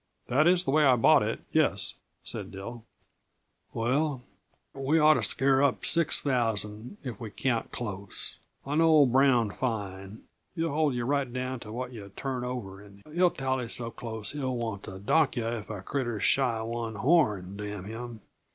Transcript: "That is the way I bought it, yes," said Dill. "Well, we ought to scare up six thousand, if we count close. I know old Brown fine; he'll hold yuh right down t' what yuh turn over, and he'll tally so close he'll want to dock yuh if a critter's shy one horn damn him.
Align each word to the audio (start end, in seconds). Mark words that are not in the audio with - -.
"That 0.29 0.47
is 0.47 0.63
the 0.63 0.71
way 0.71 0.83
I 0.83 0.95
bought 0.95 1.21
it, 1.21 1.41
yes," 1.53 1.93
said 2.23 2.49
Dill. 2.49 2.83
"Well, 3.71 4.23
we 4.73 4.97
ought 4.97 5.13
to 5.13 5.21
scare 5.21 5.61
up 5.61 5.85
six 5.85 6.19
thousand, 6.21 6.97
if 7.03 7.19
we 7.19 7.29
count 7.29 7.71
close. 7.71 8.39
I 8.65 8.73
know 8.73 8.87
old 8.87 9.11
Brown 9.11 9.51
fine; 9.51 10.23
he'll 10.55 10.73
hold 10.73 10.95
yuh 10.95 11.05
right 11.05 11.31
down 11.31 11.59
t' 11.59 11.69
what 11.69 11.93
yuh 11.93 12.09
turn 12.15 12.43
over, 12.43 12.81
and 12.81 13.03
he'll 13.13 13.29
tally 13.29 13.69
so 13.69 13.91
close 13.91 14.31
he'll 14.31 14.57
want 14.57 14.81
to 14.85 14.97
dock 14.97 15.35
yuh 15.35 15.45
if 15.47 15.69
a 15.69 15.83
critter's 15.83 16.23
shy 16.23 16.59
one 16.63 16.95
horn 16.95 17.55
damn 17.55 17.83
him. 17.85 18.21